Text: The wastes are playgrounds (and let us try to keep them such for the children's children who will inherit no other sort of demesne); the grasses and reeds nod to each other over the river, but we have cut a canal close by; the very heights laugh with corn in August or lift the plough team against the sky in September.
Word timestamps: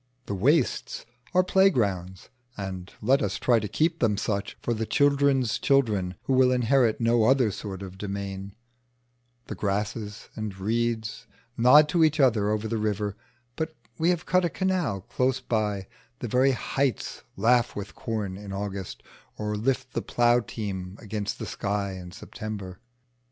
The 0.25 0.33
wastes 0.33 1.05
are 1.31 1.43
playgrounds 1.43 2.29
(and 2.57 2.91
let 3.03 3.21
us 3.21 3.37
try 3.37 3.59
to 3.59 3.67
keep 3.67 3.99
them 3.99 4.17
such 4.17 4.57
for 4.59 4.73
the 4.73 4.87
children's 4.87 5.59
children 5.59 6.15
who 6.23 6.33
will 6.33 6.51
inherit 6.51 6.99
no 6.99 7.25
other 7.25 7.51
sort 7.51 7.83
of 7.83 7.99
demesne); 7.99 8.55
the 9.45 9.53
grasses 9.53 10.29
and 10.35 10.57
reeds 10.57 11.27
nod 11.55 11.87
to 11.89 12.03
each 12.03 12.19
other 12.19 12.49
over 12.49 12.67
the 12.67 12.79
river, 12.79 13.15
but 13.55 13.75
we 13.99 14.09
have 14.09 14.25
cut 14.25 14.43
a 14.43 14.49
canal 14.49 15.01
close 15.01 15.39
by; 15.39 15.85
the 16.17 16.27
very 16.27 16.53
heights 16.53 17.21
laugh 17.37 17.75
with 17.75 17.93
corn 17.93 18.37
in 18.37 18.51
August 18.51 19.03
or 19.37 19.55
lift 19.55 19.93
the 19.93 20.01
plough 20.01 20.39
team 20.39 20.97
against 20.99 21.37
the 21.37 21.45
sky 21.45 21.91
in 21.91 22.11
September. 22.11 22.79